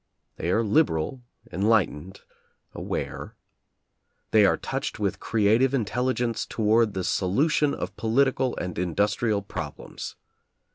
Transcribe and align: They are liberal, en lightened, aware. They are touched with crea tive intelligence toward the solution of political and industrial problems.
They 0.37 0.49
are 0.49 0.63
liberal, 0.63 1.21
en 1.51 1.61
lightened, 1.61 2.21
aware. 2.73 3.35
They 4.31 4.47
are 4.47 4.57
touched 4.57 4.97
with 4.99 5.19
crea 5.19 5.55
tive 5.59 5.75
intelligence 5.75 6.47
toward 6.47 6.95
the 6.95 7.03
solution 7.03 7.75
of 7.75 7.95
political 7.97 8.57
and 8.57 8.79
industrial 8.79 9.43
problems. 9.43 10.15